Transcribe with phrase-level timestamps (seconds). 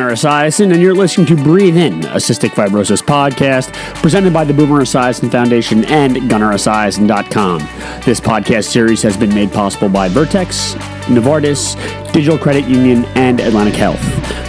[0.00, 4.54] Gunnar Esiason, and you're listening to Breathe In, a cystic fibrosis podcast presented by the
[4.54, 7.58] Boomer Esiason Foundation and GunnarEsiason.com.
[8.06, 11.74] This podcast series has been made possible by Vertex, Novartis,
[12.12, 14.00] Digital Credit Union, and Atlantic Health.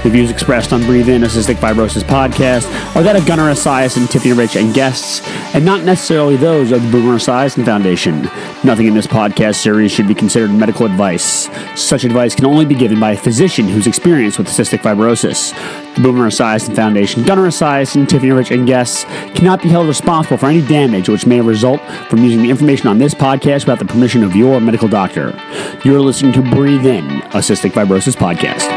[0.03, 3.97] The views expressed on Breathe In, a cystic fibrosis podcast are that of Gunnar Esiason,
[3.97, 5.21] and Tiffany Rich, and guests,
[5.53, 8.23] and not necessarily those of the Boomer Esiason Foundation.
[8.63, 11.49] Nothing in this podcast series should be considered medical advice.
[11.79, 15.53] Such advice can only be given by a physician who's experienced with cystic fibrosis.
[15.95, 19.03] The Boomer Esiason Foundation, Gunnar Esiason, Tiffany Rich, and guests
[19.35, 22.97] cannot be held responsible for any damage which may result from using the information on
[22.97, 25.37] this podcast without the permission of your medical doctor.
[25.83, 28.69] You're listening to Breathe In, a cystic fibrosis podcast.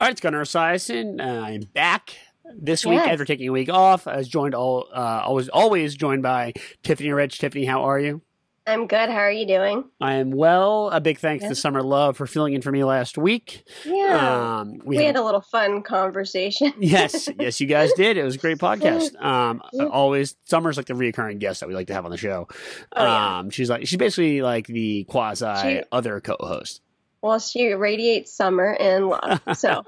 [0.00, 1.20] All right, it's Gunnar Esiason.
[1.20, 2.16] Uh, I'm back
[2.56, 3.08] this week Yes.
[3.08, 4.06] after taking a week off.
[4.06, 6.52] I was joined all uh, always always joined by
[6.84, 7.38] Tiffany Rich.
[7.40, 8.22] Tiffany, how are you?
[8.68, 9.08] I'm good.
[9.08, 9.84] How are you doing?
[10.00, 10.90] I am well.
[10.90, 11.48] A big thanks Yeah.
[11.48, 13.64] to Summer Love for filling in for me last week.
[13.86, 14.58] Yeah.
[14.60, 16.74] Um, we, had a little fun conversation.
[16.78, 18.18] yes, yes, you guys did.
[18.18, 19.20] It was a great podcast.
[19.24, 19.86] Um, Yeah.
[19.86, 22.46] always Summer's like the reoccurring guest that we like to have on the show.
[22.94, 23.38] Oh, yeah.
[23.38, 26.82] Um, she's like she's basically like the quasi She- other co-host.
[27.22, 29.40] well, she radiates summer and love.
[29.56, 29.84] So,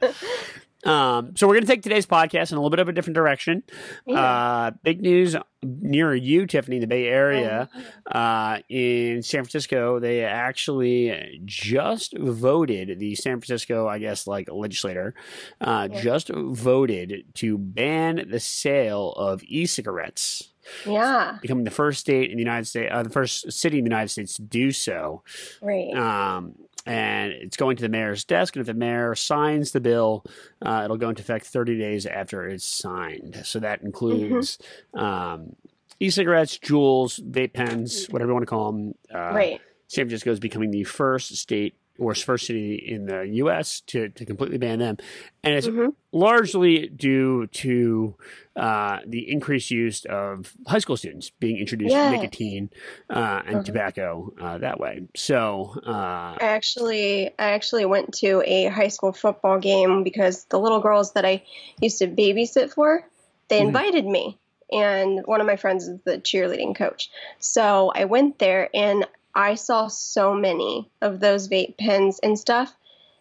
[0.84, 3.14] Um, so we're going to take today's podcast in a little bit of a different
[3.16, 3.62] direction.
[4.06, 4.20] yeah.
[4.20, 7.68] Uh, big news near you, Tiffany, the Bay Area,
[8.10, 9.98] uh, in San Francisco.
[9.98, 15.14] They actually just voted the San Francisco, I guess, like legislator,
[15.60, 16.00] uh, Yeah.
[16.00, 20.52] just voted to ban the sale of e-cigarettes,
[20.86, 21.38] yeah.
[21.42, 24.10] becoming the first state in the United States, uh, the first city in the United
[24.10, 25.22] States to do so.
[25.60, 25.92] Right.
[25.92, 26.54] Um,
[26.88, 30.24] and it's going to the mayor's desk, and if the mayor signs the bill,
[30.64, 33.42] uh, it'll go into effect 30 days after it's signed.
[33.44, 34.58] So that includes
[34.94, 35.54] um,
[36.00, 38.94] e-cigarettes, JUULs, vape pens, whatever you want to call them.
[39.14, 39.60] Uh, right.
[39.88, 43.80] San Francisco is becoming the first state or first city in the U.S.
[43.88, 44.96] to, to completely ban them,
[45.42, 45.94] and it's Mhm.
[46.12, 48.16] largely due to
[48.56, 52.04] uh, the increased use of high school students being introduced Yes.
[52.06, 52.70] to nicotine
[53.10, 53.64] uh, and Mhm.
[53.64, 55.02] tobacco uh, that way.
[55.14, 60.58] So, uh, I actually, I actually went to a high school football game because the
[60.58, 61.42] little girls that I
[61.80, 63.04] used to babysit for,
[63.48, 63.66] they Mhm.
[63.66, 64.38] invited me,
[64.72, 67.10] and one of my friends is the cheerleading coach.
[67.38, 69.06] So I went there, and
[69.38, 72.74] I saw so many of those vape pens and stuff.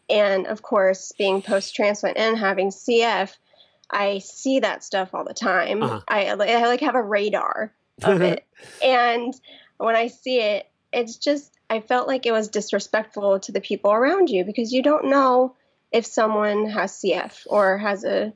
[0.10, 3.38] And of course, being post transplant and having CF,
[3.92, 5.84] I see that stuff all the time.
[5.84, 6.02] Uh-huh.
[6.08, 8.44] I, I like have a radar of it.
[8.84, 9.32] And
[9.78, 13.92] when I see it, it's just, I felt like it was disrespectful to the people
[13.92, 15.56] around you because you don't know
[15.92, 18.34] if someone has CF or has a,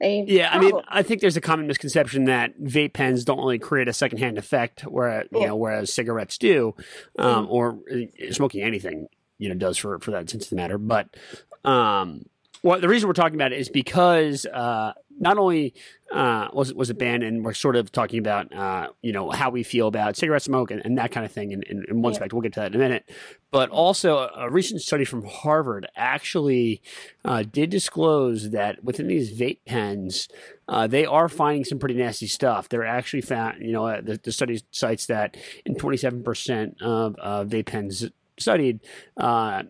[0.00, 0.72] a Yeah, I mean.
[0.88, 4.82] I think there's a common misconception that vape pens don't really create a secondhand effect,
[4.82, 6.74] where you know, whereas cigarettes do,
[7.18, 10.78] um, or uh, smoking anything, you know, does for for that sense of the matter.
[10.78, 11.16] But
[11.64, 12.26] um,
[12.62, 15.74] well, the reason we're talking about it is because uh, not only
[16.12, 19.30] uh, was it was it banned, and we're sort of talking about uh, you know
[19.30, 22.02] how we feel about cigarette smoke and, and that kind of thing in, in, in
[22.02, 22.16] one Yeah.
[22.16, 22.32] aspect.
[22.32, 23.08] We'll get to that in a minute.
[23.50, 26.82] But also, a, a recent study from Harvard actually
[27.24, 30.28] uh, did disclose that within these vape pens,
[30.68, 32.68] uh, they are finding some pretty nasty stuff.
[32.68, 37.66] They're actually found, you know, the, the study cites that in 27% of uh, vape
[37.66, 38.08] pens
[38.38, 38.80] studied,
[39.16, 39.62] uh,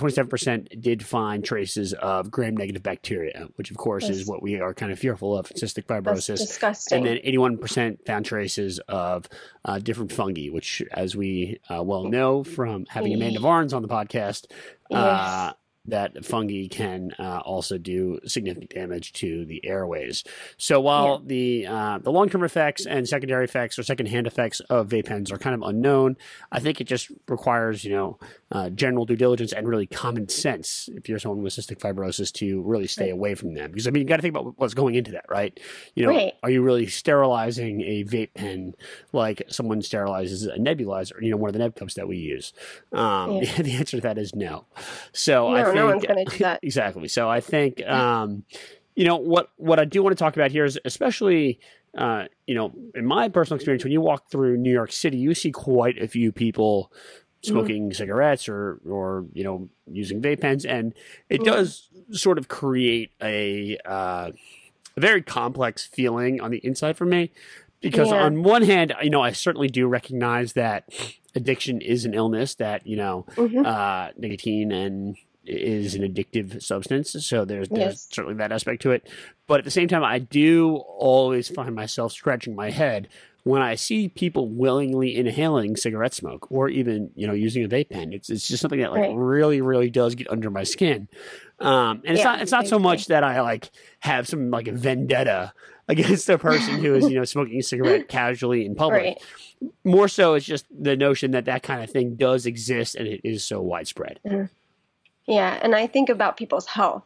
[0.00, 4.72] 27% did find traces of gram negative bacteria, which of course is what we are
[4.74, 6.38] kind of fearful of cystic That's fibrosis.
[6.38, 6.98] disgusting.
[6.98, 9.28] And then 81% found traces of
[9.64, 13.40] uh, different fungi, which, as we uh, well know from having Amanda.
[13.40, 14.46] Varnes on the podcast,
[14.92, 15.54] uh, Yes.
[15.86, 20.22] That fungi can uh, also do significant damage to the airways.
[20.58, 24.88] So while the uh, the long term effects and secondary effects or secondhand effects of
[24.88, 26.16] vape pens are kind of unknown,
[26.52, 28.18] I think it just requires you know
[28.52, 32.60] uh, general due diligence and really common sense if you're someone with cystic fibrosis to
[32.62, 33.12] really stay Right.
[33.12, 33.70] away from them.
[33.70, 35.58] Because I mean, you got to think about what's going into that, right?
[35.94, 36.34] You know, Right.
[36.42, 38.74] are you really sterilizing a vape pen
[39.12, 41.12] like someone sterilizes a nebulizer?
[41.22, 42.52] You know, one of the neb cups that we use.
[42.92, 43.62] Um, Yeah.
[43.62, 44.66] the answer to that is no.
[45.12, 46.60] So I No, think no one's gonna do that.
[46.62, 47.08] exactly.
[47.08, 48.44] So I think um,
[48.96, 51.60] you know what what I do want to talk about here is especially
[51.96, 55.34] uh, you know in my personal experience when you walk through New York City, you
[55.34, 56.92] see quite a few people
[57.42, 57.52] Mm-hmm.
[57.54, 60.92] smoking cigarettes or or you know using vape pens, and
[61.30, 61.44] it Mhm.
[61.46, 64.30] does sort of create a uh,
[64.94, 67.30] a very complex feeling on the inside for me.
[67.80, 68.24] Because Yeah.
[68.24, 70.84] on one hand, you know, I certainly do recognize that
[71.34, 73.64] addiction is an illness that you know Mhm.
[73.64, 75.16] uh, nicotine and
[75.50, 77.12] is an addictive substance.
[77.24, 78.08] So there's, there's Yes.
[78.12, 79.08] certainly that aspect to it.
[79.46, 83.08] But at the same time, I do always find myself scratching my head
[83.42, 87.88] when I see people willingly inhaling cigarette smoke or even you know using a vape
[87.88, 89.14] pen, it's it's just something that like Right.
[89.16, 91.08] really really does get under my skin.
[91.58, 93.70] Um, and it's Yeah, not it's not so much that I like
[94.00, 95.54] have some like a vendetta
[95.88, 99.16] against a person who is you know smoking a cigarette casually in public.
[99.62, 99.72] Right.
[99.84, 103.22] More so, it's just the notion that that kind of thing does exist and it
[103.24, 104.20] is so widespread.
[105.26, 107.04] Yeah, and I think about people's health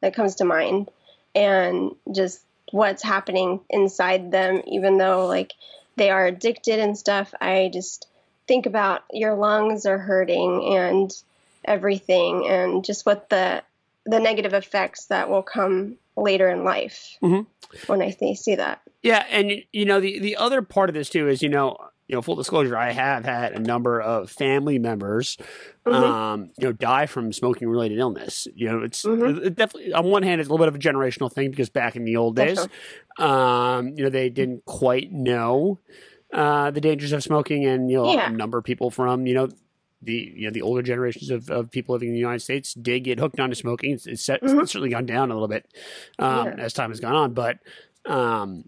[0.00, 0.90] that comes to mind
[1.34, 2.40] and just
[2.70, 5.52] what's happening inside them even though like
[5.96, 7.34] they are addicted and stuff.
[7.40, 8.06] I just
[8.48, 11.12] think about your lungs are hurting and
[11.64, 13.62] everything and just what the
[14.04, 17.46] the negative effects that will come later in life Mhm.
[17.86, 18.80] when I see that.
[19.02, 21.76] Yeah, and you know the the other part of this too is you know
[22.12, 25.38] you know full disclosure I have had a number of family members
[25.86, 25.92] Mhm.
[25.94, 28.46] um you know die from smoking related illness.
[28.54, 29.46] You know it's Mhm.
[29.46, 31.96] it definitely on one hand it's a little bit of a generational thing because back
[31.96, 32.68] in the old days
[33.18, 35.78] um you know they didn't quite know
[36.34, 38.28] uh the dangers of smoking and you know Yeah.
[38.28, 39.48] a number of people from you know
[40.02, 43.00] the you know the older generations of, of people living in the United States did
[43.04, 43.92] get hooked onto smoking.
[43.92, 44.60] It's, it's, set, Mhm.
[44.60, 45.64] it's certainly gone down a little bit
[46.18, 46.54] um, Yeah.
[46.58, 47.58] as time has gone on, but
[48.04, 48.64] um,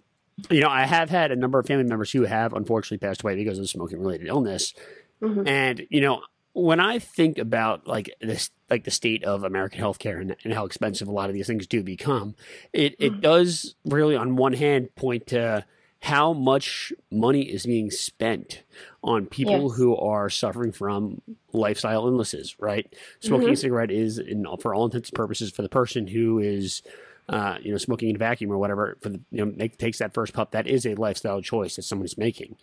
[0.51, 3.37] you know, I have had a number of family members who have unfortunately passed away
[3.37, 4.75] because of smoking related illness.
[5.23, 5.47] Mhm.
[5.47, 6.23] And, you know,
[6.53, 10.65] when I think about like this, like the state of American healthcare and, and how
[10.65, 12.35] expensive a lot of these things do become,
[12.73, 13.21] it, it Mhm.
[13.21, 15.65] does really, on one hand, point to
[16.01, 18.63] how much money is being spent
[19.03, 19.77] on people Yes.
[19.79, 21.23] who are suffering from
[21.55, 22.93] lifestyle illnesses, right?
[23.21, 23.59] Smoking a Mhm.
[23.59, 26.83] cigarette is, in, for all intents and purposes, for the person who is
[27.29, 29.99] uh, you know, smoking in a vacuum or whatever, for the, you know, make, takes
[29.99, 32.57] that first puff, that is a lifestyle choice that someone's making.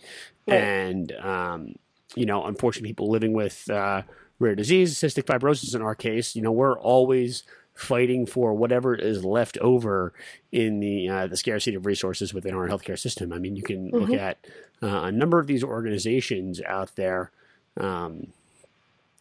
[0.48, 0.58] Right.
[0.62, 1.75] And, um,
[2.16, 4.04] you know, unfortunately, people living with uh,
[4.40, 7.44] rare disease, cystic fibrosis in our case, you know, we're always
[7.74, 10.13] fighting for whatever is left over
[10.52, 13.31] in the uh, the scarcity of resources within our healthcare system.
[13.31, 14.19] I mean, you can look Mhm.
[14.19, 14.46] at
[14.84, 17.31] uh, a number of these organizations out there.
[17.78, 18.34] Um,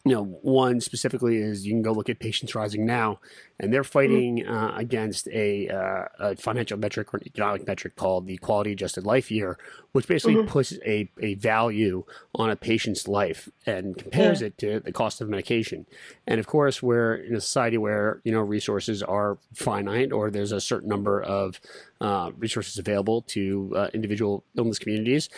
[0.03, 3.19] you know, one specifically is you can go look at Patients Rising Now,
[3.59, 8.25] and they're fighting uh, against a, uh, a financial metric or an economic metric called
[8.25, 9.59] the Quality Adjusted Life Year,
[9.91, 10.47] which basically Mhm.
[10.47, 12.03] puts a, a value
[12.33, 15.85] on a patient's life and compares it to the cost of medication.
[16.25, 20.51] And of course, we're in a society where you know resources are finite, or there's
[20.51, 21.59] a certain number of
[21.99, 25.29] uh, resources available to uh, individual illness communities.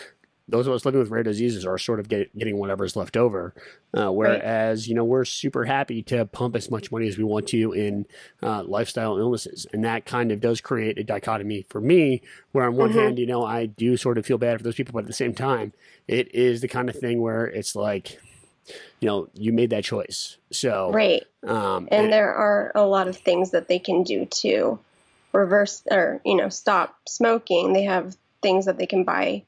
[0.46, 3.54] Those of us living with rare diseases are sort of get, getting whatever's left over.
[3.94, 7.46] Uh, whereas, you know, we're super happy to pump as much money as we want
[7.48, 8.04] to in
[8.42, 9.66] uh, lifestyle illnesses.
[9.72, 12.20] And that kind of does create a dichotomy for me,
[12.52, 12.94] where on one Mhm.
[12.94, 15.12] hand, you know, I do sort of feel bad for those people, but at the
[15.14, 15.72] same time,
[16.06, 18.18] it is the kind of thing where it's like,
[19.00, 20.36] you know, you made that choice.
[20.52, 21.24] So, Right.
[21.46, 24.78] um, and there are a lot of things that they can do to
[25.32, 29.42] reverse or you know stop smoking they have things that they can buy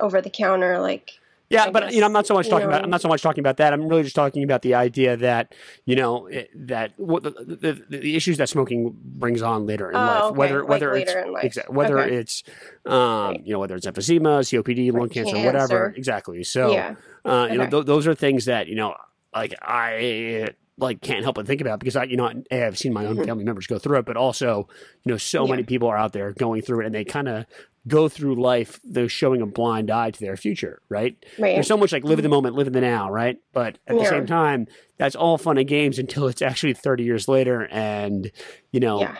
[0.00, 2.70] over the counter like Yeah, I but you know, I'm not so much talking you
[2.70, 2.82] about.
[2.82, 3.72] I'm not so much talking about that.
[3.72, 5.54] I'm really just talking about the idea that
[5.84, 9.96] you know it, that what the, the, the issues that smoking brings on later in
[9.96, 11.12] Oh, life, okay, whether like whether it's
[11.44, 12.16] exa- whether Okay.
[12.16, 12.42] it's
[12.84, 15.46] um, you know whether it's emphysema, COPD, lung cancer, cancer.
[15.46, 15.94] whatever.
[15.96, 16.42] Exactly.
[16.44, 16.94] So yeah
[17.24, 18.96] uh, you know th- those are things that you know
[19.34, 22.92] like I like can't help but think about because I you know I, have seen
[22.92, 23.24] my own Mhm.
[23.24, 24.68] family members go through it, but also
[25.04, 25.50] you know so Yeah.
[25.52, 27.46] many people are out there going through it and they kind of
[27.88, 31.16] go through life they're showing a blind eye to their future, right?
[31.38, 33.38] right There's so much like live in the moment, live in the now, right?
[33.52, 34.66] But at the same time,
[34.98, 38.30] that's all fun and games until it's actually 30 years later, and
[38.72, 39.16] you know, Yeah.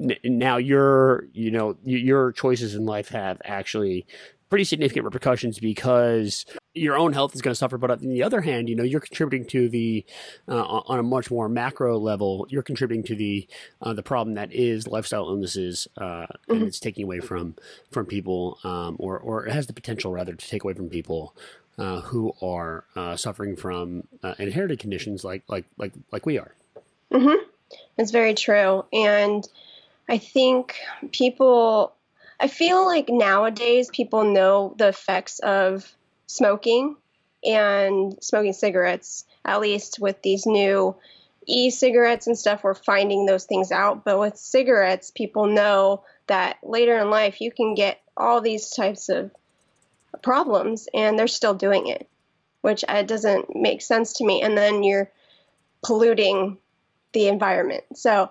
[0.00, 4.06] n- now your you know your choices in life have actually
[4.54, 7.76] pretty significant repercussions because your own health is going to suffer.
[7.76, 10.04] But on the other hand, you know, you're contributing to the
[10.48, 12.46] uh, on a much more macro level.
[12.50, 13.48] You're contributing to the
[13.82, 16.66] uh, the problem that is lifestyle illnesses, uh, and Mhm.
[16.68, 17.56] it's taking away from
[17.90, 21.34] from people, um, or or it has the potential rather to take away from people
[21.76, 26.52] uh, who are uh, suffering from uh, inherited conditions like like like like we are.
[27.10, 27.42] Mm-hmm.
[27.98, 28.84] It's very true.
[28.92, 29.48] And
[30.08, 30.76] I think
[31.10, 31.93] people,
[32.40, 35.90] I feel like nowadays people know the effects of
[36.26, 36.96] smoking
[37.44, 40.96] and smoking cigarettes, at least with these new
[41.46, 44.04] e cigarettes and stuff, we're finding those things out.
[44.04, 49.08] But with cigarettes, people know that later in life you can get all these types
[49.08, 49.30] of
[50.22, 52.08] problems and they're still doing it,
[52.62, 54.42] which uh, doesn't make sense to me.
[54.42, 55.10] And then you're
[55.84, 56.58] polluting
[57.12, 57.84] the environment.
[57.94, 58.30] So,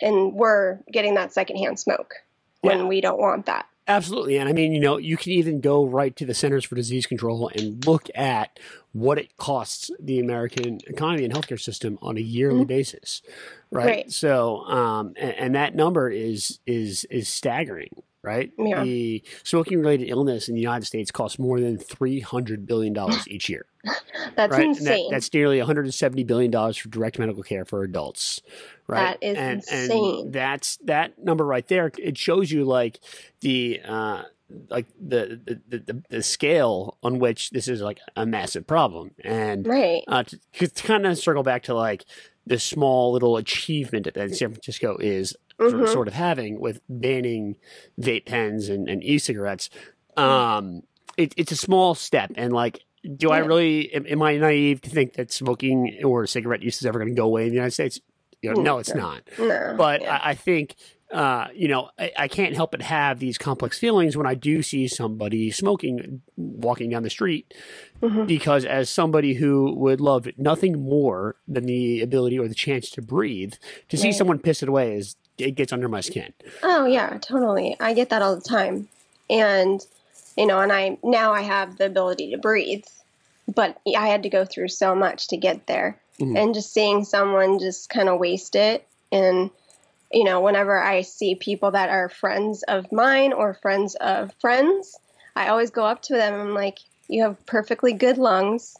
[0.00, 2.14] and we're getting that secondhand smoke
[2.62, 2.84] when Yeah.
[2.86, 3.66] we don't want that.
[3.88, 4.36] Absolutely.
[4.36, 7.06] And I mean, you know, you can even go right to the Centers for Disease
[7.06, 8.58] Control and look at
[8.92, 12.68] what it costs the American economy and healthcare system on a yearly Mhm.
[12.68, 13.22] basis.
[13.70, 13.86] Right.
[13.86, 14.12] Right.
[14.12, 18.02] So, um, and, and that number is, is, is staggering.
[18.26, 18.52] Right?
[18.58, 18.82] Yeah.
[18.82, 22.94] The smoking related illness in the United States costs more than $300 billion
[23.28, 23.66] each year.
[24.34, 24.66] That's right?
[24.66, 25.10] And that- insane.
[25.10, 28.42] that's nearly $170 billion for direct medical care for adults.
[28.88, 29.18] Right.
[29.20, 30.20] That is and, insane.
[30.24, 31.92] And that's that number right there.
[31.98, 33.00] It shows you like
[33.40, 34.24] the, uh,
[34.68, 39.12] like the, the, the, the scale on which this is like a massive problem.
[39.24, 40.02] And right.
[40.08, 42.04] uh, to, to kind of circle back to like
[42.46, 45.88] the small little achievement that San Francisco is sort, Mhm.
[45.92, 47.56] sort of having with banning
[48.00, 49.70] vape pens and, and e-cigarettes.
[50.16, 50.82] Um,
[51.16, 52.80] it, it's a small step, and like,
[53.16, 56.86] do I really am, am I naive to think that smoking or cigarette use is
[56.86, 58.00] ever going to go away in the United States?
[58.42, 59.00] You know, no, it's No.
[59.00, 59.22] not.
[59.38, 59.74] No.
[59.76, 60.18] But yeah.
[60.22, 60.74] I, I think.
[61.08, 64.60] Uh, you know, I, I can't help but have these complex feelings when I do
[64.60, 67.54] see somebody smoking walking down the street
[68.02, 68.26] Mhm.
[68.26, 73.02] because as somebody who would love nothing more than the ability or the chance to
[73.02, 73.54] breathe,
[73.88, 74.14] to see Right.
[74.16, 76.32] someone piss it away is it gets under my skin.
[76.62, 77.76] Oh yeah, totally.
[77.80, 78.88] I get that all the time.
[79.28, 79.84] And
[80.36, 82.84] you know, and I now I have the ability to breathe,
[83.52, 85.98] but I had to go through so much to get there.
[86.18, 86.38] Mhm.
[86.38, 89.50] And just seeing someone just kind of waste it and
[90.12, 94.96] you know, whenever I see people that are friends of mine or friends of friends,
[95.34, 96.78] I always go up to them and I'm like,
[97.08, 98.76] "You have perfectly good lungs.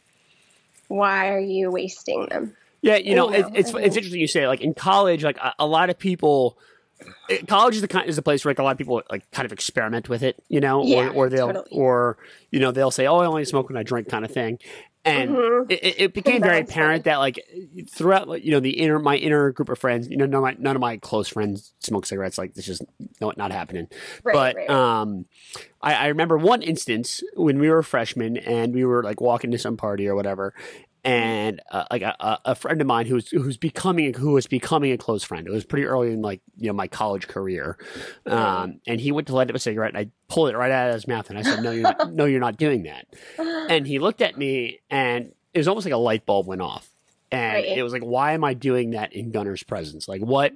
[0.89, 4.61] Why are you wasting them?" Yeah, you know, it, it's it's interesting you say like
[4.61, 6.59] in college, like a, a lot of people.
[7.29, 9.31] it- College is the kind is the place where like a lot of people like
[9.31, 11.69] kind of experiment with it, you know, Yeah, or or they'll totally.
[11.79, 12.17] or
[12.51, 14.59] you know they'll say, "Oh, I only smoke when I drink," kind of thing,
[15.05, 15.71] and Mhm.
[15.71, 17.39] it, it- became very apparent that like
[17.91, 20.57] throughout you know the inner my inner group of friends you know none of my,
[20.59, 22.81] none of my close friends smoke cigarettes like this is
[23.21, 23.89] no, not happening
[24.25, 24.71] Right, but right.
[24.71, 25.27] um
[25.83, 29.59] I, I remember one instance when we were freshmen and we were like walking to
[29.59, 30.55] some party or whatever
[31.07, 34.93] and uh, like a, a- a friend of mine who's who's becoming who was becoming
[34.93, 35.47] a close friend.
[35.47, 37.79] It was pretty early in like you know my college career,
[38.27, 40.89] um, and he went to light up a cigarette, and I pulled it right out
[40.89, 42.13] of his mouth, and I said, "No, you're not.
[42.13, 43.07] no, you're not doing that."
[43.69, 46.89] And he looked at me, and it was almost like a light bulb went off,
[47.33, 47.79] and Right.
[47.79, 50.09] it was like, "Why am I doing that in Gunnar's presence?
[50.09, 50.53] Like what?"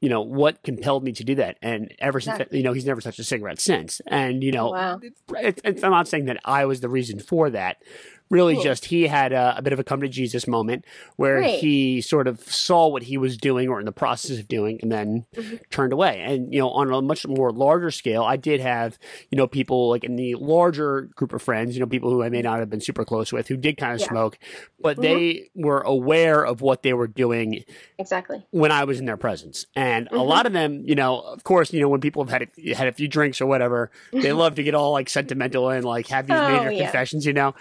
[0.00, 2.58] You know what compelled me to do that, and ever since Exactly.
[2.58, 4.00] you know he's never touched a cigarette since.
[4.08, 4.98] And you know, Wow.
[5.38, 7.76] it, it's, I'm not saying that I was the reason for that.
[8.32, 8.62] Really, Cool.
[8.62, 10.86] just he had a, a bit of a come to Jesus moment
[11.16, 14.78] where he sort of saw what he was doing or in the process of doing,
[14.80, 15.60] and then Mhm.
[15.70, 16.18] turned away.
[16.24, 18.98] And you know, on a much more larger scale, I did have
[19.30, 22.30] you know people like in the larger group of friends, you know, people who I
[22.30, 24.08] may not have been super close with who did kind of Yeah.
[24.08, 24.38] smoke,
[24.80, 25.02] but Mhm.
[25.02, 27.64] they were aware of what they were doing
[27.98, 28.42] Exactly.
[28.50, 29.66] when I was in their presence.
[29.76, 30.26] And a Mhm.
[30.26, 32.88] lot of them, you know, of course, you know, when people have had a, had
[32.88, 36.26] a few drinks or whatever, they love to get all like sentimental and like have
[36.26, 36.84] these Oh, major yeah.
[36.84, 37.54] confessions, you know.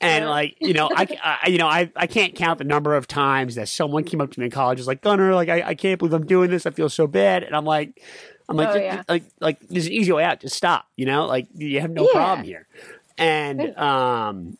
[0.00, 1.08] And like, you know, I,
[1.42, 4.30] I, you know, I, I can't count the number of times that someone came up
[4.32, 6.66] to me in college was like, Gunnar, like, I, I can't believe I'm doing this.
[6.66, 7.42] I feel so bad.
[7.42, 8.02] And I'm like,
[8.48, 9.02] I'm like, Oh, yeah.
[9.08, 10.40] like, like, there's an easy way out.
[10.40, 12.12] Just stop, you know, like you have no Yeah.
[12.12, 12.66] problem here.
[13.18, 14.58] And, um,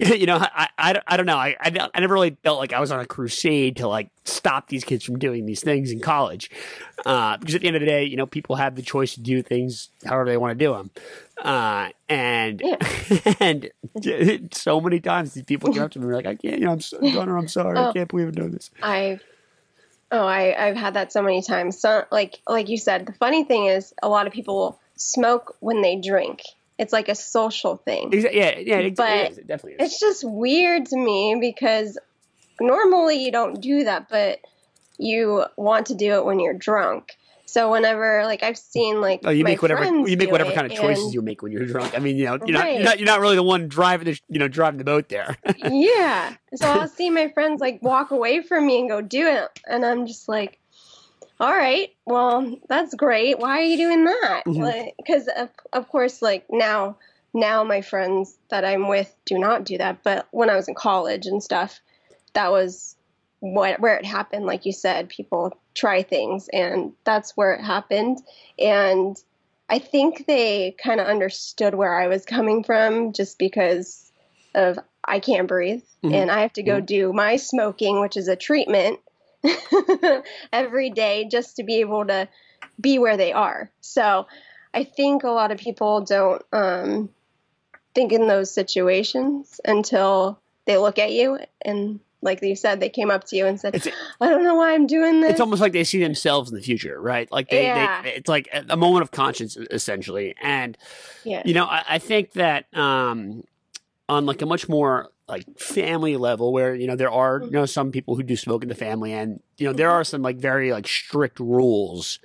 [0.14, 1.36] you know, I, I, don't- I don't know.
[1.36, 4.68] I, I, I never really felt like I was on a crusade to like stop
[4.68, 6.50] these kids from doing these things in college.
[7.04, 9.20] Uh, because at the end of the day, you know, people have the choice to
[9.20, 10.90] do things however they want to do them.
[11.42, 12.62] Uh, and,
[13.40, 13.70] and
[14.52, 16.72] so many times these people come up to me and like, I can't, you know,
[16.72, 17.78] I'm, so, Gunnar, I'm sorry.
[17.78, 17.92] I Oh.
[17.92, 18.70] can't believe I'm doing this.
[18.82, 19.22] I've
[20.12, 21.78] oh I I've had that so many times.
[21.80, 25.82] So like like you said, the funny thing is a lot of people smoke when
[25.82, 26.42] they drink.
[26.80, 28.10] It's like a social thing.
[28.10, 29.38] Exa- Yeah, yeah, it, But it, is.
[29.38, 29.92] it definitely is.
[29.92, 31.98] It's just weird to me because
[32.60, 34.38] normally you don't do that, but
[34.98, 37.12] you want to do it when you're drunk.
[37.46, 40.78] So whenever like I've seen like Oh, you make whatever you make whatever kind of
[40.78, 41.96] choices and- you make when you're drunk.
[41.96, 44.20] I mean, you know, you're not, you're not you're not really the one driving the
[44.28, 45.36] you know driving the boat there.
[45.58, 46.34] yeah.
[46.54, 49.48] So I'll see my friends like walk away from me and go do it.
[49.66, 50.59] And I'm just like,
[51.40, 53.38] all right, well, that's great.
[53.38, 54.42] Why are you doing that?
[54.98, 56.98] Because, of, of course, like now,
[57.32, 60.02] now my friends that I'm with do not do that.
[60.02, 61.80] But when I was in college and stuff,
[62.34, 62.94] that was
[63.40, 64.44] what, where it happened.
[64.44, 68.18] Like you said, people try things, and that's where it happened.
[68.58, 69.16] And
[69.70, 74.12] I think they kind of understood where I was coming from just because
[74.54, 76.14] of I can't breathe Mhm.
[76.14, 79.00] and I have to go do my smoking, which is a treatment
[80.52, 82.28] every day just to be able to
[82.80, 83.70] be where they are.
[83.80, 84.26] So
[84.72, 87.08] I think a lot of people don't um,
[87.94, 93.10] think in those situations until they look at you and like you said, they came
[93.10, 95.62] up to you and said, It's- "I don't know why I'm doing this." it's almost
[95.62, 97.30] like they see themselves in the future, right?
[97.32, 98.02] Like they, Yeah.
[98.02, 100.34] they it's like a moment of conscience essentially.
[100.42, 100.76] And
[101.24, 103.44] yeah, you know, I, I think that um,
[104.06, 107.66] on like a much more like family level where you know there are you know
[107.66, 110.36] some people who do smoke in the family and you know there are some like
[110.38, 112.18] very like strict rules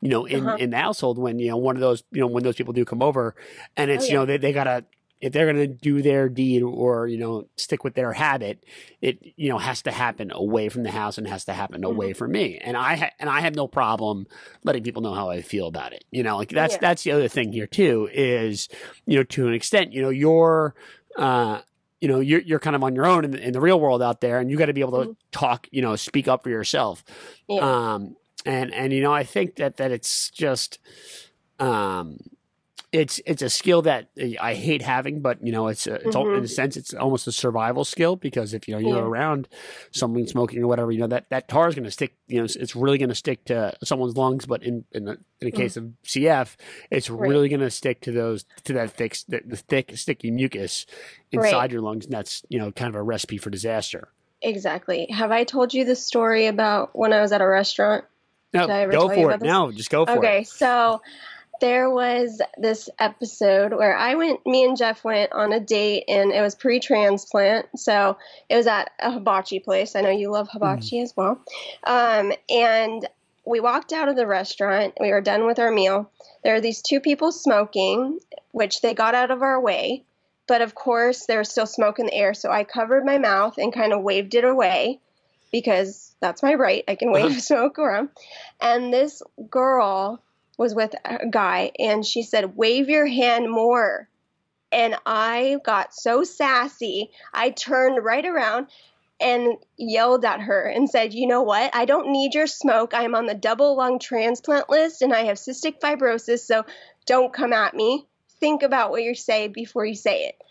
[0.00, 0.56] you know in Uh-huh.
[0.58, 2.84] in the household when you know one of those you know when those people do
[2.84, 3.34] come over
[3.76, 4.84] and it's Oh, you know they, they gotta
[5.20, 8.62] if they're gonna do their deed or you know stick with their habit
[9.00, 11.90] it you know has to happen away from the house and has to happen Mm-hmm.
[11.92, 14.26] away from me and i ha- and i have no problem
[14.64, 16.80] letting people know how i feel about it you know like that's Yeah.
[16.80, 18.68] that's the other thing here too is
[19.06, 20.74] you know to an extent you know you're
[21.16, 21.60] uh
[22.00, 24.02] you know you're you're kind of on your own in the, in the real world
[24.02, 25.16] out there and you got to be able to Mhm.
[25.32, 27.02] talk you know speak up for yourself
[27.48, 27.92] Yeah.
[27.92, 30.78] um and and you know i think that that it's just
[31.58, 32.18] um
[32.90, 34.08] it's it's a skill that
[34.40, 37.26] I hate having, but you know it's a, it's all, in a sense it's almost
[37.26, 38.96] a survival skill because if you know you're Mm-hmm.
[39.14, 39.20] Yeah.
[39.20, 39.48] around
[39.90, 42.16] someone smoking or whatever, you know that that tar is going to stick.
[42.28, 44.46] You know, it's, it's really going to stick to someone's lungs.
[44.46, 46.56] But in in the, in the case of CF,
[46.90, 47.20] it's Mm.
[47.20, 47.28] Right.
[47.30, 50.86] really going to stick to those to that thick the, the thick sticky mucus
[51.30, 51.72] inside Right.
[51.72, 54.08] your lungs, and that's you know kind of a recipe for disaster.
[54.40, 55.08] Exactly.
[55.10, 58.04] Have I told you the story about when I was at a restaurant?
[58.54, 59.40] No, Did I ever go for it.
[59.40, 59.46] this?
[59.46, 60.30] No, just go for okay, it.
[60.36, 61.02] Okay, so
[61.60, 66.32] there was this episode where I went, me and Jeff went on a date, and
[66.32, 67.66] it was pre transplant.
[67.76, 68.16] So
[68.48, 69.96] it was at a hibachi place.
[69.96, 71.40] I know you love hibachi as well.
[71.84, 73.08] Um, and
[73.44, 74.94] we walked out of the restaurant.
[75.00, 76.10] We were done with our meal.
[76.44, 78.20] There are these two people smoking,
[78.52, 80.04] which they got out of our way.
[80.46, 82.34] But of course, there was still smoke in the air.
[82.34, 85.00] So I covered my mouth and kind of waved it away
[85.52, 86.84] because that's my right.
[86.88, 88.10] I can wave smoke around.
[88.60, 90.22] And this girl
[90.58, 94.08] was with a guy and she said, Wave your hand more.
[94.70, 98.66] And I got so sassy, I turned right around
[99.20, 101.74] and yelled at her and said, You know what?
[101.74, 102.92] I don't need your smoke.
[102.92, 106.66] I'm on the double lung transplant list and I have cystic fibrosis, so
[107.06, 108.06] don't come at me.
[108.40, 110.42] Think about what you say before you say it.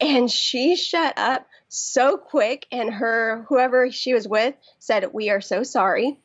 [0.00, 5.40] And she shut up so quick, and her, whoever she was with, said, We are
[5.40, 6.18] so sorry.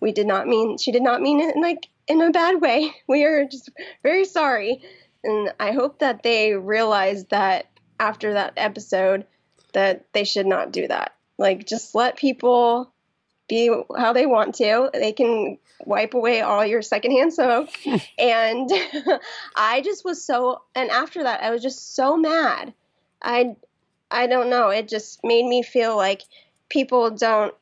[0.00, 2.92] We did not mean, she did not mean it like in a bad way.
[3.06, 3.70] We are just
[4.02, 4.82] very sorry.
[5.24, 7.66] And I hope that they realize that
[8.00, 9.26] after that episode
[9.72, 11.14] that they should not do that.
[11.38, 12.92] Like just let people
[13.48, 14.90] be how they want to.
[14.92, 17.70] They can wipe away all your secondhand smoke.
[18.18, 18.70] and
[19.56, 22.72] I just was so and after that I was just so mad.
[23.22, 23.56] I
[24.10, 26.22] I don't know, it just made me feel like
[26.68, 27.54] people don't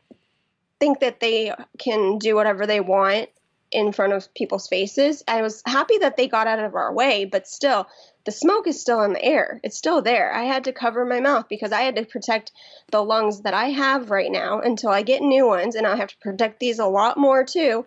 [0.79, 3.31] think that they can do whatever they want
[3.71, 5.23] in front of people's faces.
[5.27, 7.87] I was happy that they got out of our way, but still,
[8.25, 9.61] the smoke is still in the air.
[9.63, 10.33] It's still there.
[10.33, 12.53] I had to cover my mouth because I had to protect
[12.91, 16.09] the lungs that I have right now until I get new ones, and I have
[16.09, 17.87] to protect these a lot more too.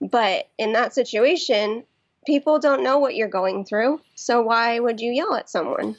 [0.00, 1.84] But in that situation,
[2.26, 5.96] people don't know what you're going through, so why would you yell at someone?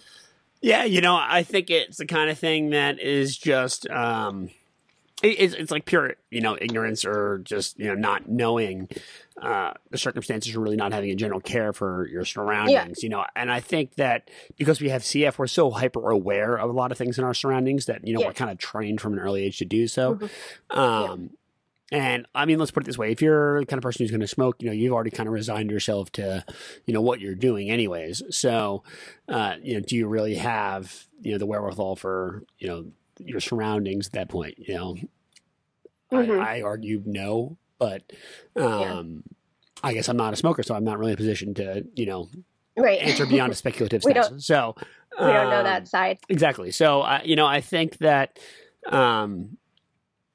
[0.62, 4.50] Yeah, you know, I think it's the kind of thing that is just um
[5.22, 8.88] it's it's like pure, you know, ignorance or just, you know, not knowing
[9.42, 13.26] uh the circumstances or really not having a general care for your surroundings, you know.
[13.36, 16.92] And I think that because we have CF, we're so hyper aware of a lot
[16.92, 18.28] of things in our surroundings that, you know, Yeah.
[18.28, 20.16] we're kind of trained from an early age to do so.
[20.16, 20.78] Mhm.
[20.78, 21.30] Um
[21.92, 24.12] And I mean, let's put it this way: if you're the kind of person who's
[24.12, 26.46] going to smoke, you know, you've already kind of resigned yourself to,
[26.86, 28.22] you know, what you're doing, anyways.
[28.30, 28.84] So,
[29.28, 32.86] uh, you know, do you really have, you know, the wherewithal for, you know,
[33.20, 34.56] your surroundings at that point?
[34.58, 34.96] You know,
[36.12, 36.42] Mhm.
[36.42, 38.04] I, I argue no, but
[38.56, 39.24] um,
[39.84, 42.06] I guess I'm not a smoker, so I'm not really in a position to, you
[42.06, 42.30] know,
[42.78, 43.00] Right.
[43.02, 44.46] answer beyond a speculative stance.
[44.46, 46.18] So, we don't know um, that side.
[46.30, 46.72] Exactly.
[46.72, 48.40] So, uh, you know, I think that,
[48.90, 49.58] um,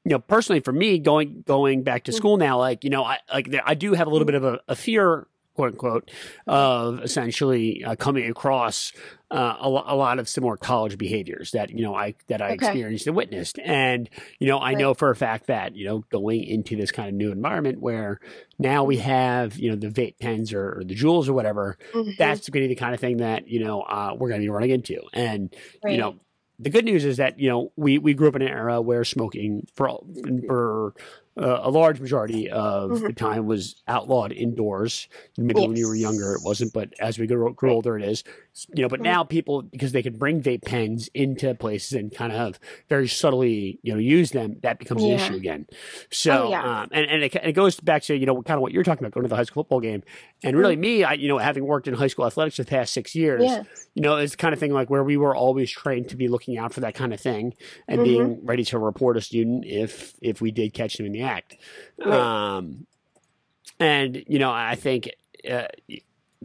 [0.04, 2.16] you know, personally for me, going going back to Mm-hmm.
[2.16, 4.60] school now, like you know, I like I do have a little bit of a,
[4.68, 6.10] a fear, quote unquote,
[6.46, 8.92] of essentially uh, coming across
[9.30, 12.66] uh, a, a lot of similar college behaviors that you know I that I Okay.
[12.66, 14.78] experienced and witnessed, and you know, I Right.
[14.78, 18.20] know for a fact that you know going into this kind of new environment where
[18.58, 22.16] now we have you know the vape pens or, or the JUULs or whatever, Mhm.
[22.18, 24.44] that's going to be the kind of thing that you know uh, we're going to
[24.44, 26.16] be running into, and you know
[26.60, 29.04] the good news is that you know we we grew up in an era where
[29.04, 30.06] smoking for all-
[30.46, 30.94] for
[31.36, 33.06] uh, a large majority of Mhm.
[33.08, 35.08] the time was outlawed indoors.
[35.36, 38.22] Maybe when you were younger it wasn't, but as we grew, grew older, it is.
[38.72, 39.04] You know, but Mhm.
[39.04, 43.80] now people because they can bring vape pens into places and kind of very subtly
[43.82, 45.66] you know use them, that becomes an issue again.
[46.12, 46.82] So Oh, yeah.
[46.82, 48.84] um, and and it, and it goes back to you know kind of what you're
[48.84, 50.04] talking about going to the high school football game,
[50.44, 52.92] and really me, I you know having worked in high school athletics for the past
[52.94, 53.64] six years Yeah.
[53.94, 56.26] you know, it's the kind of thing like where we were always trained to be
[56.26, 57.54] looking out for that kind of thing
[57.86, 58.04] and Mhm.
[58.04, 61.56] being ready to report a student if if we did catch them in the act.
[62.04, 62.56] Right.
[62.56, 62.86] Um,
[63.80, 65.10] and you know, I think
[65.50, 65.66] uh,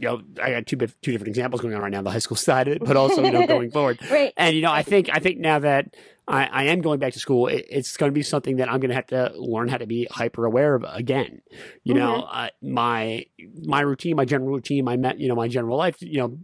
[0.00, 2.36] you know, I got two two different examples going on right now, the high school
[2.36, 3.98] side of it, but also you know going forward.
[4.10, 4.32] right.
[4.36, 5.94] And you know, I think I think now that
[6.28, 8.78] I, I am going back to school, it, it's going to be something that I'm
[8.78, 11.42] going to have to learn how to be hyper aware of again.
[11.82, 12.38] You know, Mm-hmm.
[12.44, 13.26] uh, my
[13.64, 16.38] my routine, my general routine, my met, you know, my general life, you know,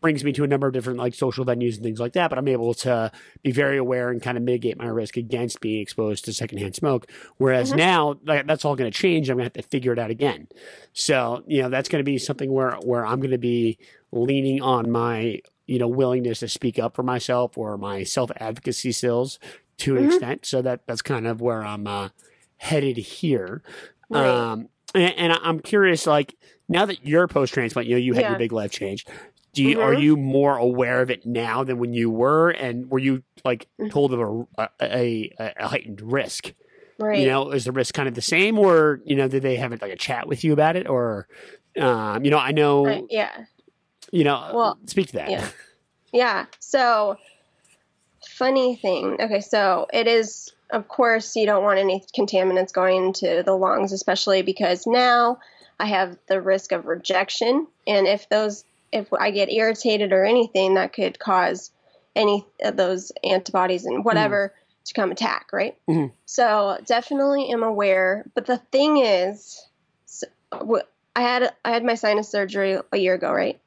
[0.00, 2.28] brings me to a number of different like social venues and things like that.
[2.28, 3.10] But I'm able to
[3.42, 7.06] be very aware and kind of mitigate my risk against being exposed to secondhand smoke.
[7.38, 7.76] Whereas Mhm.
[7.76, 9.28] now, like, that's all going to change.
[9.30, 10.46] I'm going to have to figure it out again.
[10.92, 13.78] So you know, that's going to be something where where I'm going to be
[14.12, 18.92] leaning on my you know willingness to speak up for myself or my self advocacy
[18.92, 19.38] skills
[19.78, 20.06] to an Mhm.
[20.06, 20.46] extent.
[20.46, 22.10] So that that's kind of where I'm uh,
[22.58, 23.62] headed here.
[24.10, 24.28] Right.
[24.30, 26.34] Um, and, and I'm curious, like
[26.68, 28.30] now that you're post transplant, you know, you had Yeah.
[28.30, 29.04] your big life change.
[29.54, 30.02] Do you, are Mhm.
[30.02, 32.50] you more aware of it now than when you were?
[32.50, 33.90] And were you like Mhm.
[33.90, 36.52] told of a, a, a, a heightened risk?
[36.98, 37.18] right.
[37.20, 39.70] You know, is the risk kind of the same, or you know, did they have
[39.72, 41.26] like a chat with you about it, or
[41.78, 43.44] um, you know, I know, I- yeah.
[44.14, 45.30] You know, Well, speak to that.
[45.30, 45.48] yeah.
[46.12, 46.46] Yeah.
[46.60, 47.16] So,
[48.28, 49.16] funny thing.
[49.20, 53.92] Okay, so it is, of course, you don't want any contaminants going into the lungs,
[53.92, 55.38] especially because now
[55.80, 57.66] I have the risk of rejection.
[57.86, 61.72] And if those, if I get irritated or anything, that could cause
[62.14, 65.76] any of those antibodies and whatever to come attack, right?
[65.88, 66.12] Mhm.
[66.26, 68.24] So, definitely am aware.
[68.34, 69.60] But the thing is,
[70.06, 70.26] so,
[71.16, 73.58] I had I had my sinus surgery a year ago, right?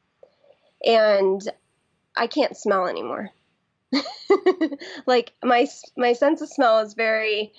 [0.85, 1.41] And
[2.15, 3.29] I can't smell anymore.
[5.05, 7.53] like my my sense of smell is very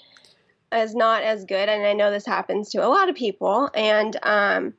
[0.72, 3.70] is not as good, and I know this happens to a lot of people.
[3.74, 4.74] And um,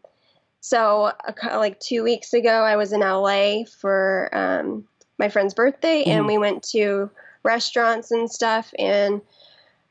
[0.61, 1.11] so,
[1.43, 4.85] like two weeks ago, I was in LA for um,
[5.17, 6.11] my friend's birthday, Mhm.
[6.11, 7.09] and we went to
[7.43, 8.71] restaurants and stuff.
[8.77, 9.21] And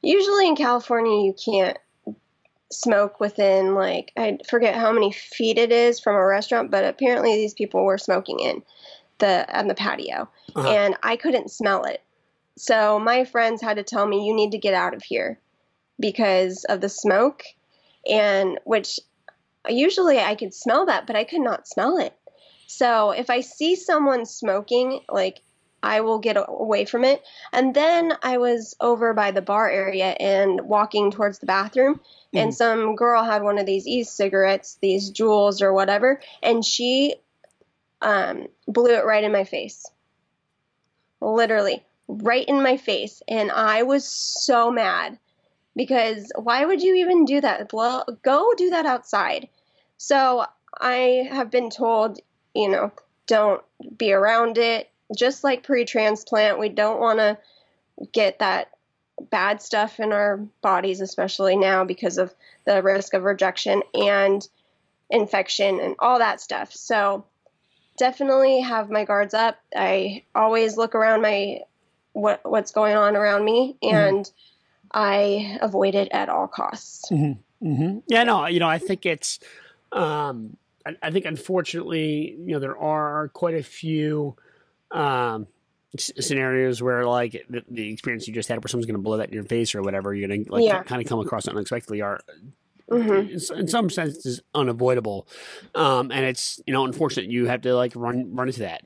[0.03, 1.79] usually in California, you can't
[2.71, 7.35] smoke within like I forget how many feet it is from a restaurant, but apparently
[7.37, 8.63] these people were smoking in
[9.19, 10.69] the on the patio, Uh-huh.
[10.69, 12.03] and I couldn't smell it.
[12.57, 15.39] So my friends had to tell me you need to get out of here
[15.99, 17.45] because of the smoke,
[18.09, 19.01] and which
[19.69, 22.15] usually I could smell that, but I could not smell it.
[22.67, 25.41] So if I see someone smoking, like
[25.83, 27.23] I will get away from it.
[27.53, 32.01] And then I was over by the bar area and walking towards the bathroom,
[32.35, 37.15] and some girl had one of these e-cigarettes, these JUULs or whatever, and she
[38.03, 39.87] um, blew it right in my face.
[41.21, 43.23] Literally, right in my face.
[43.29, 45.19] And I was so mad
[45.75, 47.73] because why would you even do that?
[47.73, 49.49] Well, go do that outside.
[49.97, 50.45] So
[50.81, 52.21] I have been told,
[52.55, 52.93] you know,
[53.27, 53.63] don't
[53.97, 54.91] be around it.
[55.17, 57.39] Just like pre transplant, we don't want to
[58.13, 58.71] get that
[59.31, 62.35] bad stuff in our bodies, especially now because of
[62.67, 64.47] the risk of rejection and
[65.11, 66.73] infection and all that stuff.
[66.73, 67.25] So
[67.97, 69.59] definitely have my guards up.
[69.75, 71.61] I always look around my
[72.13, 74.31] what what's going on around me and
[74.93, 77.09] I avoid it at all costs.
[77.09, 79.41] hmm Yeah, no, you know, I think it's,
[79.93, 84.37] um, I, I think unfortunately, you know, there are quite a few
[84.91, 85.47] um,
[85.99, 89.29] scenarios where like the, the experience you just had where someone's going to blow that
[89.29, 90.83] in your face or whatever, you're going to like Yeah.
[90.83, 92.21] kind of come across unexpectedly are
[92.91, 95.29] hmm in, some senses unavoidable.
[95.75, 98.83] Um, and it's, you know, unfortunate you have to like run, run into that.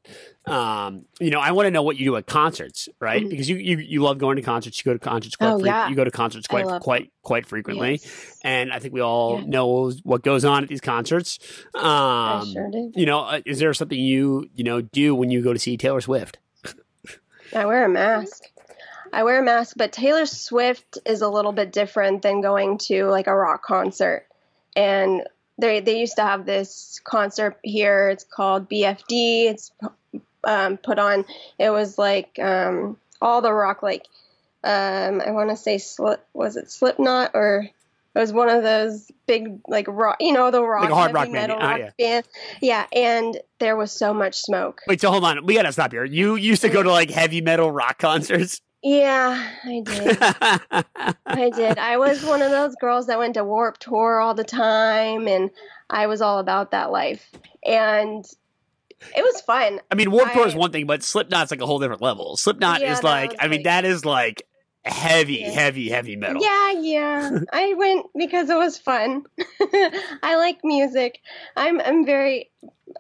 [0.53, 3.23] Um, you know, I want to know what you do at concerts, right?
[3.25, 3.31] Mhm.
[3.31, 4.79] Because you, you, you love going to concerts.
[4.79, 5.89] You go to concerts quite, Oh, fre- yeah.
[5.89, 8.39] you go to concerts quite, quite, quite frequently Yes.
[8.43, 9.47] and I think we all Yeah.
[9.47, 11.39] know what goes on at these concerts.
[11.77, 12.91] Um, I sure do.
[12.97, 15.77] You know, uh, is there something you you know do when you go to see
[15.77, 16.39] Taylor Swift?
[17.55, 18.45] I wear a mask.
[19.13, 23.05] I wear a mask, but Taylor Swift is a little bit different than going to
[23.07, 24.27] like a rock concert.
[24.75, 25.23] And
[25.59, 28.09] they they used to have this concert here.
[28.09, 29.51] It's called BFD.
[29.51, 29.71] It's
[30.45, 31.25] um, put on.
[31.59, 34.07] It was like um, all the rock, like
[34.65, 36.27] um, I want to say slip.
[36.33, 37.69] Was it Slipknot or?
[38.15, 41.31] It was one of those big, like rock, you know, the rock, Like hard heavy
[41.31, 41.91] rock metal ah, rock yeah.
[41.99, 42.29] band.
[42.61, 44.83] Yeah, and there was so much smoke.
[44.87, 46.05] Wait, so hold on, we gotta stop here.
[46.05, 48.61] You used to go to like heavy metal rock concerts.
[48.83, 51.15] Yeah, I did.
[51.27, 51.79] I did.
[51.79, 55.51] I was one of those girls that went to Warp Tour all the time, and
[55.89, 57.31] I was all about that life.
[57.65, 58.25] And
[59.17, 59.81] it was fun.
[59.91, 62.37] I mean, Warped Tour is one thing, but Slipknot's like a whole different level.
[62.37, 64.43] Slipknot Yeah, is like, I mean, like- that is like
[64.85, 65.51] heavy, Yeah.
[65.51, 66.43] heavy, heavy metal.
[66.43, 67.31] Yeah, yeah.
[67.53, 69.25] I went because it was fun.
[70.23, 71.21] I like music.
[71.57, 72.51] I'm I'm very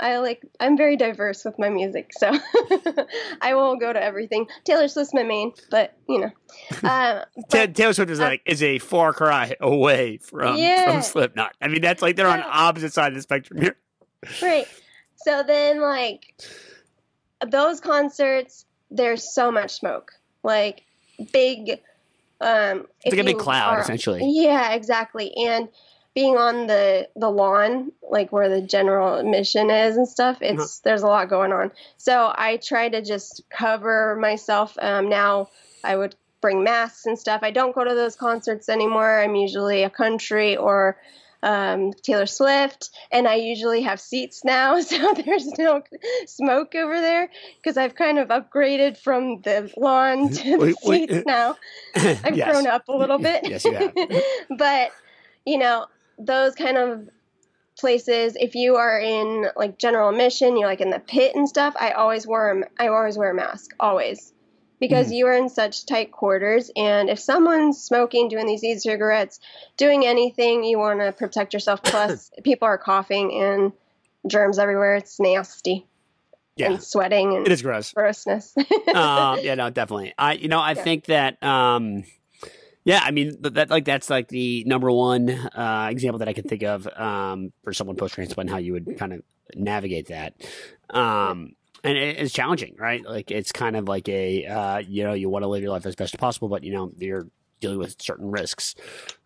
[0.00, 2.30] I like I'm very diverse with my music, so
[3.40, 4.46] I won't go to everything.
[4.64, 6.30] Taylor Swift's my main, but you know.
[6.82, 10.84] Uh, but Taylor Swift is uh, like is a far cry away from Yeah.
[10.92, 11.54] from Slipknot.
[11.62, 13.76] I mean, that's like they're on opposite side of the spectrum here.
[14.42, 14.66] Right.
[15.16, 16.22] so then like
[17.48, 20.82] those concerts, there's so much smoke, like
[21.32, 21.80] big.
[22.40, 24.20] Um, It's like a big cloud, are- essentially.
[24.24, 25.32] Yeah, exactly.
[25.36, 25.68] And
[26.14, 30.80] being on the the lawn, like where the general admission is and stuff, it's Uh-huh.
[30.84, 31.72] there's a lot going on.
[31.96, 34.76] So I try to just cover myself.
[34.80, 35.48] Um, now
[35.82, 37.40] I would bring masks and stuff.
[37.42, 39.20] I don't go to those concerts anymore.
[39.20, 40.98] I'm usually a country or
[41.44, 45.82] um, Taylor Swift, and I usually have seats now, so there's no
[46.26, 51.10] smoke over there because I've kind of upgraded from the lawn to the Wait, wait,
[51.10, 51.56] seats now.
[51.96, 52.48] I've Yes.
[52.52, 53.44] grown up a little bit.
[53.48, 53.92] Yes, you have.
[54.58, 54.92] but
[55.44, 55.86] you know,
[56.26, 57.08] those kind of
[57.78, 61.74] places, if you are in like general admission, you're like in the pit and stuff.
[61.78, 64.32] I always wear i always wear a mask, always,
[64.80, 65.14] because Mm-hmm.
[65.14, 66.70] you are in such tight quarters.
[66.76, 69.40] And if someone's smoking, doing these e-cigarettes,
[69.76, 71.82] doing anything, you want to protect yourself.
[71.84, 73.72] Plus, people are coughing and
[74.26, 74.96] germs everywhere.
[74.96, 75.86] It's nasty
[76.56, 77.92] Yeah, and sweating and it is gross.
[77.92, 78.54] grossness.
[78.94, 80.12] um, yeah, no, definitely.
[80.18, 80.84] I, you know, I Yeah.
[80.84, 82.04] think that, um,
[82.84, 86.32] yeah, I mean, that, that like that's like the number one uh, example that I
[86.32, 89.22] can think of um, for someone post transplant, how you would kind of
[89.54, 90.34] navigate that.
[90.90, 91.52] Um,
[91.84, 93.04] and it, it's challenging, right?
[93.04, 95.86] Like it's kind of like a, uh, you know, you want to live your life
[95.86, 97.26] as best as possible, but you know, you're
[97.60, 98.74] dealing with certain risks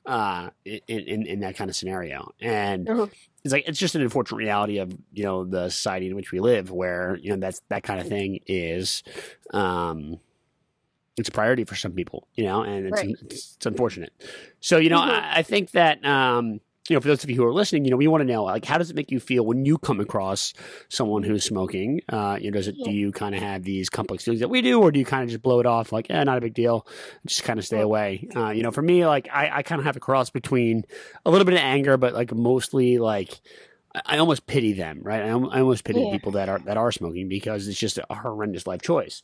[0.05, 3.11] uh, in, in in that kind of scenario, and Mhm.
[3.45, 6.39] it's like it's just an unfortunate reality of you know the society in which we
[6.41, 9.03] live, where you know that's that kind of thing is,
[9.53, 10.21] um,
[11.17, 13.17] it's a priority for some people, you know, and it's Right.
[13.23, 14.13] it's, it's unfortunate.
[14.61, 15.09] So you know, Mhm.
[15.09, 17.91] I, I think that um, you know, for those of you who are listening, you
[17.91, 19.99] know, we want to know like how does it make you feel when you come
[19.99, 20.53] across
[20.89, 22.01] someone who's smoking?
[22.09, 24.63] Uh, you know, does it do you kind of have these complex feelings that we
[24.63, 26.55] do, or do you kind of just blow it off like, eh, not a big
[26.55, 26.87] deal,
[27.27, 27.83] just kind of stay Yeah.
[27.83, 28.29] away?
[28.37, 30.85] Uh, you know, for me, like I, I kind of have a cross between
[31.25, 33.41] a little bit of anger, but like mostly like.
[34.05, 35.23] I almost pity them, right?
[35.23, 36.11] I, I almost pity Yeah.
[36.11, 39.23] people that are that are smoking because it's just a horrendous life choice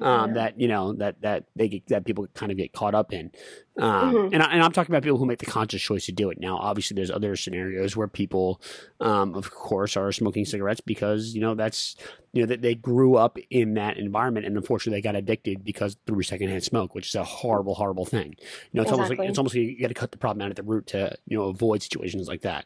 [0.00, 0.34] um, Yeah.
[0.34, 3.30] that you know that that they get, that people kind of get caught up in,
[3.78, 4.34] um, Mhm.
[4.34, 6.38] and, I, and I'm talking about people who make the conscious choice to do it.
[6.38, 8.60] Now, obviously, there's other scenarios where people,
[9.00, 11.96] um, of course, are smoking cigarettes because you know that's
[12.32, 15.96] you know that they grew up in that environment, and unfortunately, they got addicted because
[16.06, 18.36] through secondhand smoke, which is a horrible, horrible thing.
[18.38, 20.50] You know, it's almost like it's almost like you got to cut the problem out
[20.50, 22.64] at the root to you know avoid situations like that.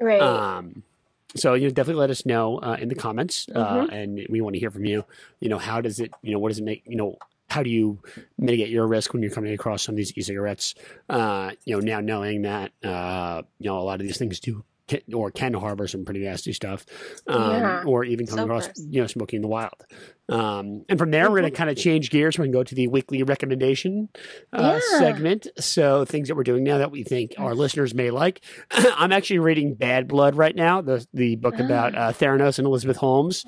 [0.00, 0.20] right.
[0.20, 0.82] Um,
[1.38, 3.92] so you know, definitely let us know uh, in the comments, uh, Mm-hmm.
[3.94, 5.04] and we want to hear from you.
[5.40, 6.12] You know, how does it?
[6.22, 6.82] You know, what does it make?
[6.86, 7.16] You know,
[7.48, 7.98] how do you
[8.38, 10.74] mitigate your risk when you're coming across some of these e-cigarettes?
[11.08, 14.64] Uh, you know, now knowing that uh, you know a lot of these things do
[14.88, 16.84] can, or can harbor some pretty nasty stuff,
[17.26, 17.82] um, Yeah.
[17.86, 18.86] or even coming So across gross.
[18.90, 19.84] you know smoking in the wild.
[20.28, 22.36] Um, and from there, we're going to kind of change gears.
[22.38, 24.08] We can go to the weekly recommendation
[24.52, 24.98] uh, Yeah.
[24.98, 25.46] segment.
[25.58, 28.40] So things that we're doing now that we think our listeners may like.
[28.70, 32.96] I'm actually reading Bad Blood right now, the the book about uh, Theranos and Elizabeth
[32.96, 33.44] Holmes.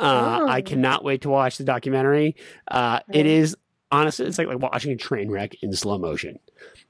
[0.00, 0.62] Uh, I Oh.
[0.62, 2.36] cannot wait to watch the documentary.
[2.68, 3.26] Uh, Right.
[3.26, 3.56] is
[3.90, 6.38] honestly, it's like, like watching a train wreck in slow motion.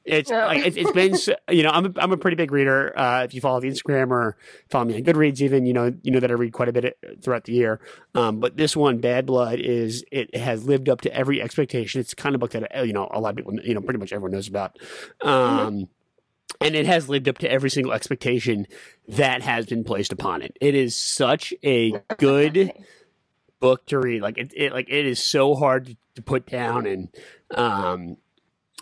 [0.05, 0.35] It's Oh.
[0.37, 2.93] like it's, it's been so- you know I'm a, I'm a pretty big reader.
[2.99, 4.37] Uh, if you follow the Instagram or
[4.69, 6.99] follow me on Goodreads, even you know you know that I read quite a bit
[7.23, 7.81] throughout the year.
[8.15, 12.01] Um, but this one, Bad Blood, is it has lived up to every expectation.
[12.01, 13.81] It's the kind of book that uh, you know a lot of people you know
[13.81, 14.77] pretty much everyone knows about.
[15.21, 15.89] Um,
[16.61, 18.67] and it has lived up to every single expectation
[19.09, 20.57] that has been placed upon it.
[20.61, 22.73] It is such a good
[23.61, 24.23] book to read.
[24.23, 27.09] Like it, it like it is so hard to, to put down, and
[27.55, 28.17] um,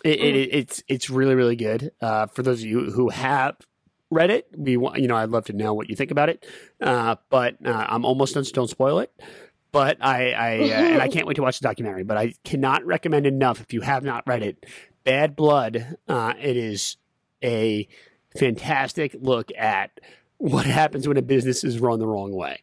[0.03, 1.91] it, it, it's it's really really good.
[2.01, 3.55] Uh, for those of you who have
[4.09, 6.45] read it, we want you know I'd love to know what you think about it.
[6.81, 9.11] Uh, but uh, I'm almost done, so don't spoil it.
[9.71, 12.03] But I, I uh, and I can't wait to watch the documentary.
[12.03, 14.65] But I cannot recommend enough if you have not read it.
[15.03, 15.97] Bad Blood.
[16.07, 16.97] Uh, it is
[17.43, 17.87] a
[18.37, 19.99] fantastic look at
[20.37, 22.61] what happens when a business is run the wrong way.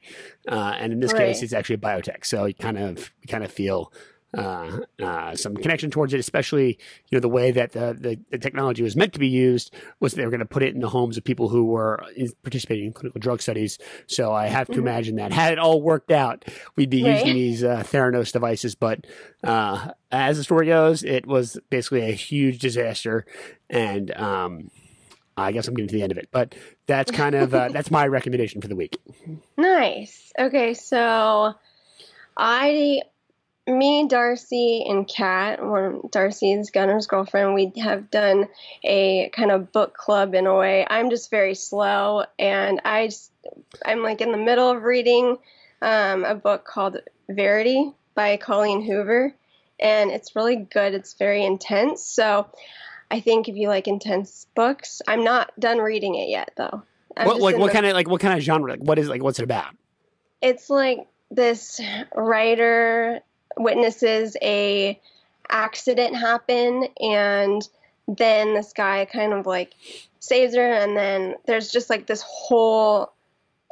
[0.48, 2.26] Uh, and in this case, it's actually a biotech.
[2.26, 3.92] So you kind of you kind of feel
[4.36, 6.78] uh, uh, some connection towards it, especially
[7.10, 10.12] you know the way that the, the, the technology was meant to be used was
[10.12, 12.04] they were going to put it in the homes of people who were
[12.42, 13.78] participating in clinical drug studies.
[14.06, 14.78] So I have to Mhm.
[14.78, 16.44] imagine that had it all worked out,
[16.76, 17.14] we'd be Right.
[17.16, 18.74] using these uh, Theranos devices.
[18.74, 19.06] But
[19.42, 23.24] uh, as the story goes, it was basically a huge disaster,
[23.70, 24.70] and um,
[25.36, 26.28] I guess I'm getting to the end of it.
[26.30, 26.54] But
[26.86, 28.98] that's kind of uh, that's my recommendation for the week.
[29.56, 30.32] Nice.
[30.38, 31.54] Okay, so
[32.36, 33.02] I,
[33.68, 38.48] me, Darcy, and Kat, one Darcy's Gunnar's girlfriend, we have done
[38.84, 40.86] a kind of book club in a way.
[40.88, 43.30] I'm just very slow, and I just,
[43.84, 45.36] I'm like in the middle of reading
[45.82, 49.34] um, a book called Verity by Colleen Hoover,
[49.78, 50.94] and it's really good.
[50.94, 52.02] It's very intense.
[52.02, 52.48] So
[53.10, 56.82] I think if you like intense books, I'm not done reading it yet, though.
[57.16, 58.70] I'm What like what the- kind of like what kind of genre?
[58.70, 59.74] Like what is like what's it about?
[60.40, 61.00] it's like
[61.32, 61.80] this
[62.14, 63.20] writer
[63.58, 65.00] witnesses a
[65.50, 67.68] accident happen and
[68.06, 69.74] then this guy kind of like
[70.20, 73.12] saves her and then there's just like this whole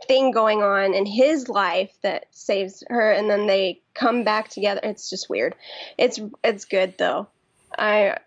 [0.07, 4.81] thing going on in his life that saves her and then they come back together.
[4.83, 5.55] It's just weird.
[5.97, 7.29] It's it's good though.
[7.79, 8.19] I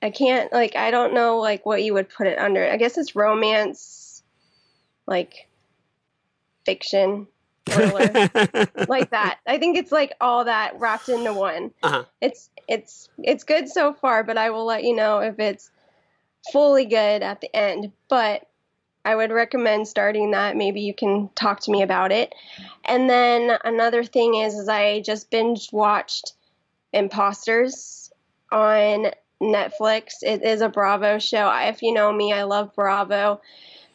[0.00, 2.68] i can't like i don't know like what you would put it under.
[2.68, 4.22] I guess it's romance
[5.06, 5.48] like
[6.64, 7.26] fiction
[7.68, 9.38] thriller like that.
[9.46, 11.72] I think it's like all that wrapped into one.
[11.82, 12.04] Uh-huh.
[12.20, 15.70] it's it's it's good so far but i will let you know if it's
[16.52, 17.92] fully good at the end.
[18.08, 18.46] But
[19.04, 20.56] i would recommend starting that.
[20.56, 22.34] Maybe you can talk to me about it.
[22.84, 26.32] And then another thing is is i just binge watched
[26.92, 28.10] imposters
[28.50, 29.06] on
[29.40, 30.14] netflix.
[30.22, 31.46] It is a bravo show.
[31.46, 33.40] I, if you know me i love bravo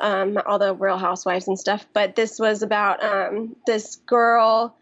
[0.04, 4.76] um, all the real housewives and stuff but this was about um, this girl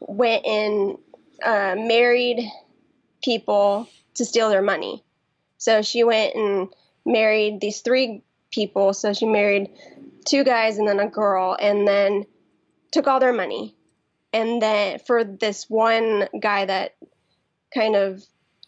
[0.00, 0.98] went and
[1.42, 2.48] uh, married
[3.22, 5.02] people to steal their money.
[5.58, 6.68] So she went and
[7.04, 8.92] married these three people.
[8.94, 9.70] So she married
[10.24, 12.26] two guys and then a girl, and then
[12.92, 13.74] took all their money.
[14.32, 16.96] And then for this one guy that
[17.74, 18.24] kind of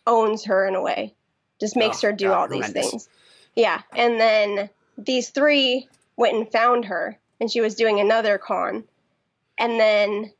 [0.06, 1.14] owns her in a way,
[1.60, 2.90] just makes Oh, her do God, all these horrendous.
[2.90, 3.08] things.
[3.54, 3.82] Yeah.
[3.94, 8.84] And then these three went and found her, and she was doing another con.
[9.58, 10.32] And then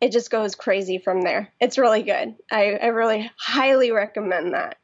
[0.00, 1.52] it just goes crazy from there.
[1.60, 2.34] It's really good.
[2.50, 4.76] I, I really highly recommend that.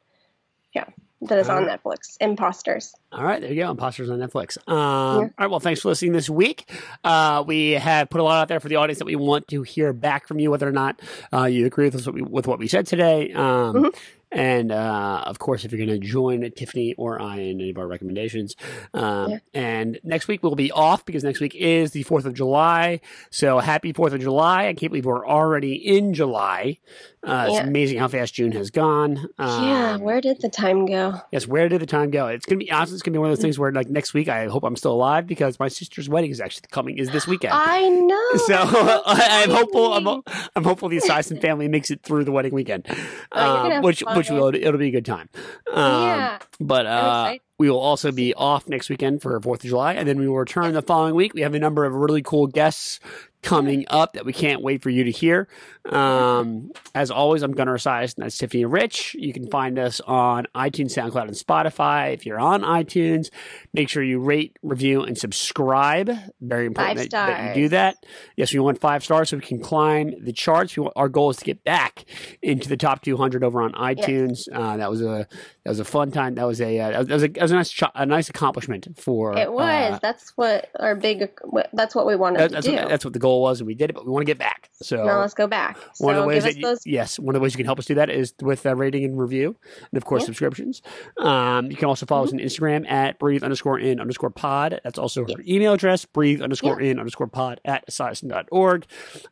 [0.73, 0.85] Yeah,
[1.23, 2.15] that is on Netflix.
[2.21, 2.93] Imposters.
[3.11, 3.71] All right, there you go.
[3.71, 4.57] Imposters on Netflix.
[4.69, 4.77] Um, Yeah.
[4.77, 6.69] All right, well, thanks for listening this week.
[7.03, 9.63] Uh, we have put a lot out there for the audience that we want to
[9.63, 11.01] hear back from you, whether or not
[11.33, 13.33] uh, you agree with us what we, with what we said today.
[13.33, 13.95] Um, Mhm.
[14.31, 17.77] And uh, of course, if you're going to join Tiffany or I in any of
[17.77, 18.55] our recommendations.
[18.93, 19.37] Um, Yeah.
[19.53, 23.01] And next week we'll be off because next week is the 4th of July.
[23.31, 24.67] So happy 4th of July.
[24.67, 26.77] I can't believe we're already in July.
[27.21, 29.27] Uh, It's amazing how fast June has gone.
[29.39, 31.15] yeah, Um, where did the time go?
[31.31, 32.27] Yes, where did the time go?
[32.27, 34.29] It's gonna be honestly, it's gonna be one of those things where like next week
[34.29, 37.53] I hope I'm still alive because my sister's wedding is actually coming is this weekend.
[37.53, 38.37] I know.
[38.47, 38.55] so
[39.05, 39.93] I'm hopeful.
[39.93, 40.21] I'm.
[40.55, 42.85] I'm hopeful the Esiason family makes it through the wedding weekend,
[43.33, 44.15] Oh, um, which fun.
[44.19, 45.29] Which will it'll be a good time.
[45.71, 46.39] Um, yeah.
[46.59, 50.17] but uh, we will also be off next weekend for Fourth of July, and then
[50.19, 51.33] we will return the following week.
[51.33, 52.99] We have a number of really cool guests
[53.41, 55.47] coming up that we can't wait for you to hear.
[55.89, 58.15] Um, as always, I'm Gunnar Esiason.
[58.17, 59.15] That's Tiffany Rich.
[59.17, 62.13] You can find us on iTunes, SoundCloud, and Spotify.
[62.13, 63.29] If you're on iTunes,
[63.73, 66.11] make sure you rate, review, and subscribe.
[66.41, 67.95] Very important that, that you do that.
[68.35, 70.75] Yes, we want five stars so we can climb the charts.
[70.75, 72.05] We want, our goal is to get back
[72.41, 74.41] into the top 200 over on iTunes.
[74.51, 75.27] Uh, that was a
[75.63, 76.35] that was a fun time.
[76.35, 78.87] That was a uh, that was a, that was a nice cho- a nice accomplishment
[78.97, 79.93] for It was.
[79.93, 81.31] uh, that's what our big.
[81.73, 82.75] That's what we wanted that- to that's do.
[82.75, 83.93] what, that's what the goal was, and we did it.
[83.93, 84.69] But we want to get back.
[84.81, 85.77] So now let's go back.
[85.99, 86.85] one of the ways that you, those.
[86.85, 89.03] yes, one of the ways you can help us do that is with uh, rating
[89.05, 89.55] and review,
[89.91, 90.27] and of course Yeah.
[90.27, 90.81] subscriptions.
[91.17, 94.79] Um, you can also follow us on Instagram at breathe underscore in underscore pod.
[94.83, 98.85] That's also her email address, breathe underscore in underscore pod at esiason.org.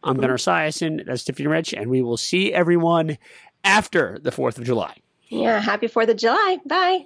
[0.04, 1.06] I'm Gunnar Esiason.
[1.06, 3.18] That's Tiffany Rich, and we will see everyone
[3.64, 4.96] after the Fourth of July.
[5.30, 5.60] Yeah.
[5.60, 6.58] Happy Fourth of July.
[6.66, 7.06] Bye.